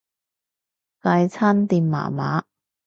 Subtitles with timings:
[1.03, 2.43] 快餐店麻麻